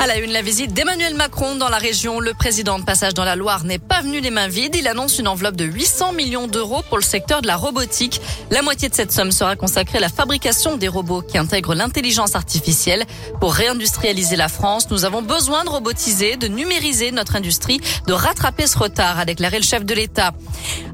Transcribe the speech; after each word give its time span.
À 0.00 0.06
la 0.06 0.18
une, 0.18 0.30
la 0.30 0.42
visite 0.42 0.72
d'Emmanuel 0.72 1.14
Macron 1.16 1.56
dans 1.56 1.68
la 1.68 1.76
région. 1.76 2.20
Le 2.20 2.32
président 2.32 2.78
de 2.78 2.84
passage 2.84 3.14
dans 3.14 3.24
la 3.24 3.34
Loire 3.34 3.64
n'est 3.64 3.80
pas 3.80 4.00
venu 4.00 4.20
les 4.20 4.30
mains 4.30 4.46
vides. 4.46 4.76
Il 4.76 4.86
annonce 4.86 5.18
une 5.18 5.26
enveloppe 5.26 5.56
de 5.56 5.64
800 5.64 6.12
millions 6.12 6.46
d'euros 6.46 6.82
pour 6.88 6.98
le 6.98 7.02
secteur 7.02 7.42
de 7.42 7.48
la 7.48 7.56
robotique. 7.56 8.20
La 8.52 8.62
moitié 8.62 8.88
de 8.88 8.94
cette 8.94 9.10
somme 9.10 9.32
sera 9.32 9.56
consacrée 9.56 9.98
à 9.98 10.00
la 10.00 10.08
fabrication 10.08 10.76
des 10.76 10.86
robots 10.86 11.22
qui 11.22 11.36
intègrent 11.36 11.74
l'intelligence 11.74 12.36
artificielle. 12.36 13.06
Pour 13.40 13.54
réindustrialiser 13.54 14.36
la 14.36 14.46
France, 14.46 14.88
nous 14.88 15.04
avons 15.04 15.20
besoin 15.20 15.64
de 15.64 15.70
robotiser, 15.70 16.36
de 16.36 16.46
numériser 16.46 17.10
notre 17.10 17.34
industrie, 17.34 17.80
de 18.06 18.12
rattraper 18.12 18.68
ce 18.68 18.78
retard, 18.78 19.18
a 19.18 19.24
déclaré 19.24 19.58
le 19.58 19.64
chef 19.64 19.84
de 19.84 19.94
l'État. 19.94 20.32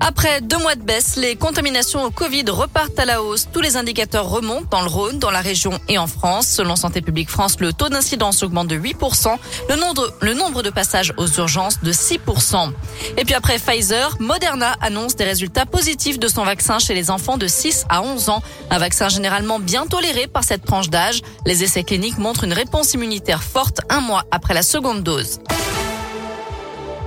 Après 0.00 0.40
deux 0.40 0.58
mois 0.58 0.76
de 0.76 0.82
baisse, 0.82 1.16
les 1.16 1.36
contaminations 1.36 2.04
au 2.04 2.10
Covid 2.10 2.44
repartent 2.48 2.98
à 2.98 3.04
la 3.04 3.22
hausse. 3.22 3.48
Tous 3.52 3.60
les 3.60 3.76
indicateurs 3.76 4.30
remontent 4.30 4.68
dans 4.70 4.80
le 4.80 4.88
Rhône, 4.88 5.18
dans 5.18 5.30
la 5.30 5.42
région 5.42 5.78
et 5.88 5.98
en 5.98 6.06
France. 6.06 6.46
Selon 6.46 6.74
Santé 6.74 7.02
publique 7.02 7.28
France, 7.28 7.60
le 7.60 7.74
taux 7.74 7.90
d'incidence 7.90 8.42
augmente 8.42 8.68
de 8.68 8.76
8 8.76 8.93
le 9.68 9.76
nombre, 9.76 10.12
le 10.20 10.34
nombre 10.34 10.62
de 10.62 10.70
passages 10.70 11.12
aux 11.16 11.26
urgences 11.26 11.80
de 11.82 11.92
6%. 11.92 12.72
Et 13.16 13.24
puis 13.24 13.34
après 13.34 13.58
Pfizer, 13.58 14.16
Moderna 14.20 14.76
annonce 14.80 15.16
des 15.16 15.24
résultats 15.24 15.66
positifs 15.66 16.18
de 16.18 16.28
son 16.28 16.44
vaccin 16.44 16.78
chez 16.78 16.94
les 16.94 17.10
enfants 17.10 17.36
de 17.36 17.46
6 17.46 17.84
à 17.88 18.02
11 18.02 18.28
ans. 18.28 18.42
Un 18.70 18.78
vaccin 18.78 19.08
généralement 19.08 19.58
bien 19.58 19.86
toléré 19.86 20.26
par 20.26 20.44
cette 20.44 20.64
tranche 20.64 20.90
d'âge. 20.90 21.20
Les 21.46 21.62
essais 21.64 21.84
cliniques 21.84 22.18
montrent 22.18 22.44
une 22.44 22.52
réponse 22.52 22.94
immunitaire 22.94 23.42
forte 23.42 23.80
un 23.88 24.00
mois 24.00 24.24
après 24.30 24.54
la 24.54 24.62
seconde 24.62 25.02
dose. 25.02 25.40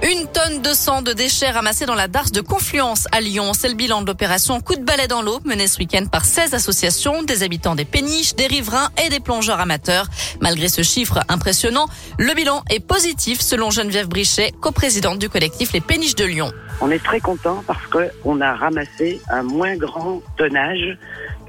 Une 0.03 0.27
tonne 0.27 0.61
de 0.61 0.73
sang 0.73 1.01
de 1.01 1.11
déchets 1.11 1.49
ramassés 1.49 1.87
dans 1.87 1.95
la 1.95 2.07
darse 2.07 2.31
de 2.31 2.41
Confluence 2.41 3.07
à 3.11 3.19
Lyon. 3.19 3.53
C'est 3.53 3.67
le 3.67 3.73
bilan 3.73 4.01
de 4.01 4.05
l'opération 4.05 4.61
Coup 4.61 4.75
de 4.75 4.83
balai 4.83 5.07
dans 5.07 5.23
l'eau 5.23 5.39
menée 5.43 5.65
ce 5.65 5.79
week-end 5.79 6.05
par 6.05 6.23
16 6.23 6.53
associations, 6.53 7.23
des 7.23 7.41
habitants 7.41 7.73
des 7.73 7.83
péniches, 7.83 8.35
des 8.35 8.45
riverains 8.45 8.89
et 9.03 9.09
des 9.09 9.19
plongeurs 9.19 9.59
amateurs. 9.59 10.05
Malgré 10.39 10.69
ce 10.69 10.83
chiffre 10.83 11.21
impressionnant, 11.29 11.87
le 12.19 12.31
bilan 12.35 12.61
est 12.69 12.79
positif 12.79 13.41
selon 13.41 13.71
Geneviève 13.71 14.07
Brichet, 14.07 14.51
coprésidente 14.61 15.17
du 15.17 15.29
collectif 15.29 15.73
Les 15.73 15.81
Péniches 15.81 16.15
de 16.15 16.25
Lyon. 16.25 16.51
On 16.79 16.91
est 16.91 17.03
très 17.03 17.19
content 17.19 17.63
parce 17.65 17.85
qu'on 17.87 18.39
a 18.39 18.53
ramassé 18.53 19.19
un 19.29 19.41
moins 19.41 19.75
grand 19.77 20.21
tonnage 20.37 20.95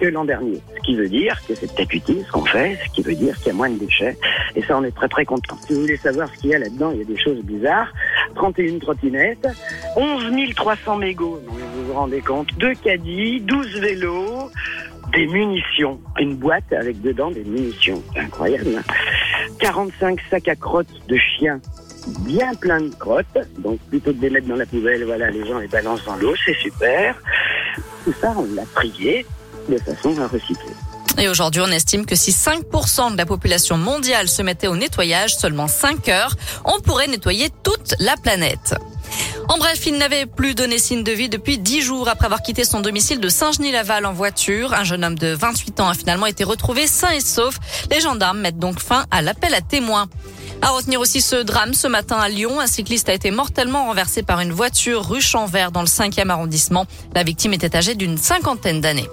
que 0.01 0.07
l'an 0.07 0.25
dernier. 0.25 0.61
Ce 0.77 0.81
qui 0.83 0.97
veut 0.97 1.09
dire 1.09 1.39
que 1.47 1.55
c'est 1.55 1.73
peut-être 1.75 1.93
utile 1.93 2.25
ce 2.27 2.33
qu'on 2.33 2.45
fait, 2.45 2.79
ce 2.87 2.95
qui 2.95 3.03
veut 3.03 3.15
dire 3.15 3.37
qu'il 3.37 3.49
y 3.49 3.51
a 3.51 3.55
moins 3.55 3.69
de 3.69 3.79
déchets. 3.79 4.17
Et 4.57 4.63
ça, 4.63 4.79
on 4.79 4.85
est 4.85 4.95
très 4.95 5.09
très 5.09 5.25
content. 5.25 5.59
Si 5.67 5.75
vous 5.75 5.83
voulez 5.83 5.97
savoir 5.97 6.29
ce 6.35 6.41
qu'il 6.41 6.51
y 6.51 6.55
a 6.55 6.59
là-dedans, 6.59 6.93
il 6.93 6.99
y 6.99 7.03
a 7.03 7.05
des 7.05 7.19
choses 7.19 7.39
bizarres. 7.43 7.93
31 8.39 8.79
trottinettes, 8.79 9.49
11 9.97 10.55
300 10.55 10.97
mégots, 10.97 11.41
vous 11.45 11.87
vous 11.87 11.93
rendez 11.93 12.21
compte, 12.21 12.55
deux 12.59 12.75
caddies, 12.75 13.41
12 13.41 13.81
vélos, 13.81 14.51
des 15.13 15.27
munitions, 15.27 16.01
une 16.21 16.37
boîte 16.37 16.73
avec 16.73 17.01
dedans 17.01 17.33
des 17.33 17.43
munitions, 17.43 18.01
incroyable. 18.17 18.83
45 19.59 20.21
sacs 20.31 20.47
à 20.47 20.55
crottes 20.55 20.87
de 21.09 21.17
chiens, 21.17 21.61
bien 22.21 22.55
plein 22.55 22.81
de 22.81 22.95
crottes, 22.95 23.27
donc 23.59 23.81
plutôt 23.89 24.13
que 24.13 24.19
de 24.19 24.23
les 24.23 24.31
mettre 24.31 24.47
dans 24.47 24.57
la 24.57 24.67
poubelle, 24.67 25.05
voilà, 25.05 25.31
les 25.31 25.45
gens 25.45 25.59
les 25.59 25.67
balancent 25.67 26.05
dans 26.05 26.17
l'eau, 26.17 26.35
c'est 26.45 26.57
super. 26.59 27.21
Tout 28.05 28.15
ça, 28.21 28.35
on 28.39 28.55
l'a 28.55 28.65
trié 28.73 29.27
de 29.69 29.79
façon 29.79 30.17
à 30.21 30.29
recycler. 30.29 30.75
Et 31.19 31.29
aujourd'hui, 31.29 31.61
on 31.61 31.71
estime 31.71 32.07
que 32.07 32.15
si 32.15 32.31
5% 32.31 33.13
de 33.13 33.17
la 33.17 33.27
population 33.27 33.77
mondiale 33.77 34.29
se 34.29 34.41
mettait 34.43 34.69
au 34.69 34.77
nettoyage 34.77 35.37
seulement 35.37 35.67
5 35.67 36.09
heures, 36.09 36.35
on 36.65 36.79
pourrait 36.81 37.09
nettoyer 37.09 37.51
toute 37.65 37.95
la 37.99 38.17
planète. 38.17 38.77
En 39.49 39.59
bref, 39.59 39.85
il 39.87 39.97
n'avait 39.97 40.27
plus 40.27 40.55
donné 40.55 40.79
signe 40.79 41.03
de 41.03 41.11
vie 41.11 41.29
depuis 41.29 41.59
10 41.59 41.83
jours 41.83 42.09
après 42.09 42.27
avoir 42.27 42.43
quitté 42.43 42.65
son 42.65 42.81
domicile 42.81 43.19
de 43.19 43.29
Saint-Genis-Laval 43.29 44.07
en 44.07 44.13
voiture. 44.13 44.75
Un 44.75 44.85
jeune 44.85 45.05
homme 45.05 45.19
de 45.19 45.29
28 45.29 45.81
ans 45.81 45.89
a 45.89 45.95
finalement 45.95 46.27
été 46.27 46.45
retrouvé 46.45 46.87
sain 46.87 47.11
et 47.11 47.21
sauf. 47.21 47.59
Les 47.91 48.01
gendarmes 48.01 48.41
mettent 48.41 48.59
donc 48.59 48.79
fin 48.79 49.07
à 49.11 49.21
l'appel 49.23 49.55
à 49.55 49.61
témoins. 49.61 50.09
À 50.61 50.69
retenir 50.71 51.01
aussi 51.01 51.21
ce 51.21 51.37
drame 51.37 51.75
ce 51.75 51.89
matin 51.89 52.19
à 52.19 52.29
Lyon. 52.29 52.61
Un 52.61 52.67
cycliste 52.67 53.09
a 53.09 53.15
été 53.15 53.31
mortellement 53.31 53.87
renversé 53.87 54.23
par 54.23 54.41
une 54.41 54.53
voiture 54.53 55.09
rue 55.09 55.23
Champvert 55.23 55.73
dans 55.73 55.83
le 55.83 55.87
5e 55.87 56.29
arrondissement. 56.29 56.87
La 57.15 57.25
victime 57.25 57.55
était 57.55 57.75
âgée 57.75 57.95
d'une 57.95 58.19
cinquantaine 58.19 58.81
d'années. 58.81 59.09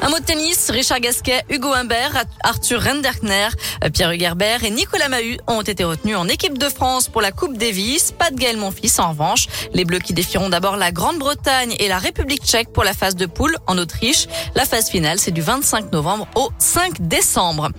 Un 0.00 0.10
mot 0.10 0.20
de 0.20 0.24
tennis, 0.24 0.70
Richard 0.70 1.00
Gasquet, 1.00 1.42
Hugo 1.50 1.72
Humbert, 1.72 2.24
Arthur 2.44 2.82
Renderkner, 2.82 3.48
Pierre 3.92 4.12
Hugerbert 4.12 4.62
et 4.62 4.70
Nicolas 4.70 5.08
Mahut 5.08 5.38
ont 5.48 5.62
été 5.62 5.82
retenus 5.82 6.16
en 6.16 6.28
équipe 6.28 6.56
de 6.56 6.68
France 6.68 7.08
pour 7.08 7.20
la 7.20 7.32
Coupe 7.32 7.56
Davis. 7.56 8.12
Pas 8.12 8.30
de 8.30 8.36
Gaël 8.36 8.56
Monfils 8.56 9.00
en 9.00 9.10
revanche. 9.10 9.48
Les 9.74 9.84
Bleus 9.84 9.98
qui 9.98 10.12
défieront 10.12 10.50
d'abord 10.50 10.76
la 10.76 10.92
Grande-Bretagne 10.92 11.74
et 11.80 11.88
la 11.88 11.98
République 11.98 12.44
tchèque 12.44 12.72
pour 12.72 12.84
la 12.84 12.92
phase 12.92 13.16
de 13.16 13.26
poule 13.26 13.56
en 13.66 13.76
Autriche. 13.76 14.28
La 14.54 14.64
phase 14.64 14.88
finale, 14.88 15.18
c'est 15.18 15.32
du 15.32 15.40
25 15.40 15.92
novembre 15.92 16.28
au 16.36 16.50
5 16.58 17.08
décembre. 17.08 17.70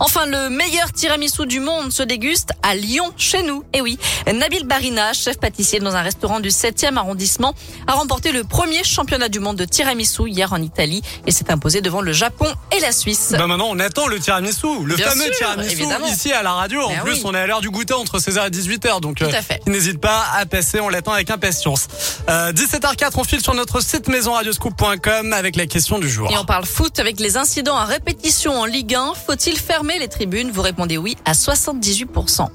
Enfin, 0.00 0.26
le 0.26 0.48
meilleur 0.48 0.92
tiramisu 0.92 1.46
du 1.46 1.60
monde 1.60 1.92
se 1.92 2.02
déguste 2.02 2.50
à 2.62 2.74
Lyon, 2.74 3.12
chez 3.16 3.42
nous. 3.42 3.62
Et 3.72 3.78
eh 3.78 3.80
oui, 3.82 3.98
Nabil 4.26 4.64
Barina, 4.64 5.12
chef 5.12 5.38
pâtissier 5.38 5.78
dans 5.80 5.94
un 5.94 6.02
restaurant 6.02 6.40
du 6.40 6.48
7e 6.48 6.96
arrondissement, 6.96 7.54
a 7.86 7.92
remporté 7.92 8.32
le 8.32 8.44
premier 8.44 8.82
championnat 8.84 9.28
du 9.28 9.40
monde 9.40 9.56
de 9.56 9.64
tiramisu 9.64 10.28
hier 10.28 10.52
en 10.52 10.62
Italie 10.62 11.02
et 11.26 11.30
s'est 11.30 11.50
devant 11.80 12.00
le 12.00 12.12
Japon 12.12 12.46
et 12.76 12.80
la 12.80 12.92
Suisse. 12.92 13.32
Ben 13.32 13.46
maintenant, 13.46 13.68
on 13.70 13.78
attend 13.78 14.06
le 14.06 14.18
tiramisu, 14.18 14.66
le 14.84 14.96
fameux 14.96 15.30
tiramisu 15.30 15.84
ici 16.10 16.32
à 16.32 16.42
la 16.42 16.52
radio. 16.52 16.82
En 16.82 16.88
ben 16.88 17.00
plus, 17.04 17.24
on 17.24 17.34
est 17.34 17.38
à 17.38 17.46
l'heure 17.46 17.60
du 17.60 17.70
goûter 17.70 17.94
entre 17.94 18.18
16h 18.18 18.46
et 18.46 18.50
18h, 18.50 19.00
donc 19.00 19.22
euh, 19.22 19.30
n'hésite 19.66 20.00
pas 20.00 20.24
à 20.34 20.46
passer, 20.46 20.80
on 20.80 20.88
l'attend 20.88 21.12
avec 21.12 21.30
impatience. 21.30 21.88
Euh, 22.28 22.52
17h04, 22.52 23.12
on 23.16 23.24
file 23.24 23.42
sur 23.42 23.54
notre 23.54 23.80
site 23.80 24.08
maisonradioscoop.com 24.08 25.32
avec 25.32 25.56
la 25.56 25.66
question 25.66 25.98
du 25.98 26.08
jour. 26.08 26.30
Et 26.30 26.36
on 26.36 26.44
parle 26.44 26.64
foot 26.64 26.98
avec 26.98 27.20
les 27.20 27.36
incidents 27.36 27.76
à 27.76 27.84
répétition 27.84 28.58
en 28.60 28.64
Ligue 28.64 28.94
1. 28.94 29.12
Faut-il 29.26 29.58
fermer 29.58 29.98
les 29.98 30.08
tribunes? 30.08 30.50
Vous 30.50 30.62
répondez 30.62 30.96
oui 30.96 31.16
à 31.24 31.32
78%. 31.32 32.48